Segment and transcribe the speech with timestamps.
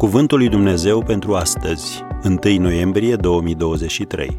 [0.00, 4.38] Cuvântul lui Dumnezeu pentru astăzi, 1 noiembrie 2023.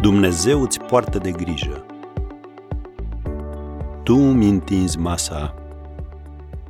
[0.00, 1.86] Dumnezeu îți poartă de grijă.
[4.02, 5.54] Tu mi întinzi masa.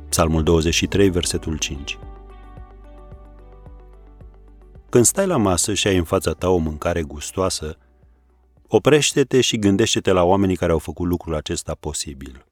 [0.09, 1.97] Psalmul 23, versetul 5.
[4.89, 7.77] Când stai la masă și ai în fața ta o mâncare gustoasă,
[8.67, 12.45] oprește-te și gândește-te la oamenii care au făcut lucrul acesta posibil.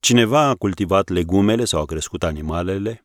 [0.00, 3.04] Cineva a cultivat legumele sau a crescut animalele,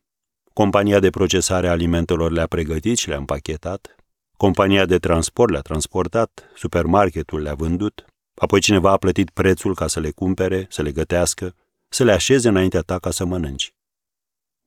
[0.52, 3.96] compania de procesare a alimentelor le-a pregătit și le-a împachetat,
[4.36, 8.04] compania de transport le-a transportat, supermarketul le-a vândut,
[8.34, 11.54] apoi cineva a plătit prețul ca să le cumpere, să le gătească,
[11.88, 13.74] să le așeze înaintea ta ca să mănânci.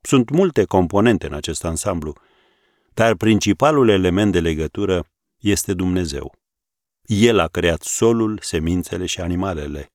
[0.01, 2.15] Sunt multe componente în acest ansamblu,
[2.93, 5.05] dar principalul element de legătură
[5.37, 6.35] este Dumnezeu.
[7.05, 9.91] El a creat solul, semințele și animalele.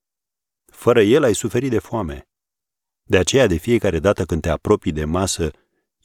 [0.65, 2.27] Fără el ai suferit de foame.
[3.03, 5.51] De aceea, de fiecare dată când te apropii de masă,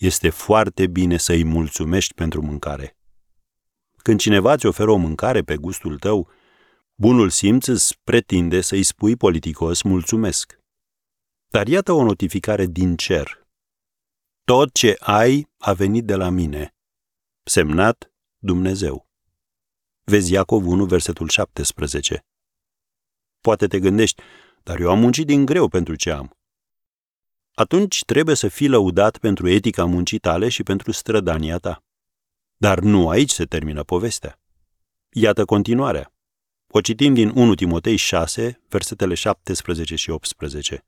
[0.05, 2.97] este foarte bine să îi mulțumești pentru mâncare.
[3.97, 6.28] Când cineva îți oferă o mâncare pe gustul tău,
[6.94, 10.58] bunul simț îți pretinde să-i spui politicos mulțumesc.
[11.48, 13.47] Dar iată o notificare din cer.
[14.44, 16.75] Tot ce ai a venit de la mine.
[17.42, 19.08] Semnat Dumnezeu.
[20.02, 22.27] Vezi Iacov 1, versetul 17.
[23.41, 24.22] Poate te gândești,
[24.62, 26.33] dar eu am muncit din greu pentru ce am
[27.55, 31.83] atunci trebuie să fii lăudat pentru etica muncii tale și pentru strădania ta.
[32.56, 34.38] Dar nu aici se termină povestea.
[35.10, 36.12] Iată continuarea.
[36.69, 40.84] O citim din 1 Timotei 6, versetele 17 și 18.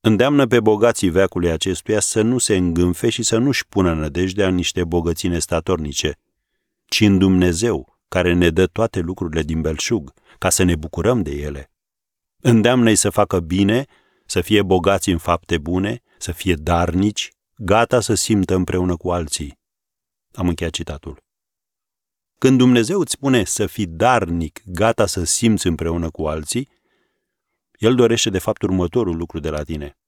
[0.00, 4.54] Îndeamnă pe bogații veacului acestuia să nu se îngânfe și să nu-și pună nădejdea în
[4.54, 6.18] niște bogății nestatornice,
[6.86, 11.30] ci în Dumnezeu, care ne dă toate lucrurile din belșug, ca să ne bucurăm de
[11.30, 11.70] ele.
[12.40, 13.86] Îndeamnă-i să facă bine,
[14.26, 19.58] să fie bogați în fapte bune, să fie darnici, gata să simtă împreună cu alții.
[20.32, 21.22] Am încheiat citatul.
[22.38, 26.68] Când Dumnezeu îți spune să fii darnic, gata să simți împreună cu alții,
[27.78, 29.98] El dorește de fapt următorul lucru de la tine.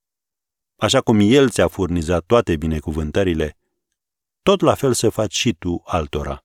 [0.76, 3.56] Așa cum El ți-a furnizat toate binecuvântările,
[4.42, 6.44] tot la fel să faci și tu altora.